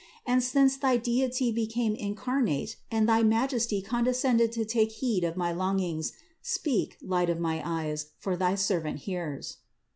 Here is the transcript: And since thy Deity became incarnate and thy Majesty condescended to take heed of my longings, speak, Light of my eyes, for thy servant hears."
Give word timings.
And 0.25 0.41
since 0.41 0.77
thy 0.77 0.97
Deity 0.97 1.51
became 1.51 1.93
incarnate 1.93 2.75
and 2.89 3.07
thy 3.07 3.21
Majesty 3.21 3.83
condescended 3.83 4.51
to 4.53 4.65
take 4.65 4.93
heed 4.93 5.23
of 5.23 5.37
my 5.37 5.51
longings, 5.51 6.13
speak, 6.41 6.97
Light 7.03 7.29
of 7.29 7.39
my 7.39 7.61
eyes, 7.63 8.07
for 8.17 8.35
thy 8.35 8.55
servant 8.55 9.01
hears." 9.01 9.57